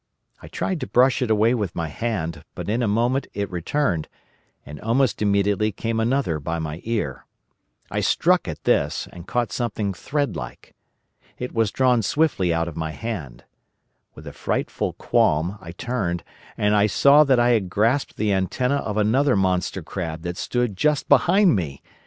[0.41, 4.07] I tried to brush it away with my hand, but in a moment it returned,
[4.65, 7.27] and almost immediately came another by my ear.
[7.91, 10.73] I struck at this, and caught something threadlike.
[11.37, 13.43] It was drawn swiftly out of my hand.
[14.15, 16.23] With a frightful qualm, I turned,
[16.57, 20.75] and I saw that I had grasped the antenna of another monster crab that stood
[20.75, 21.83] just behind me.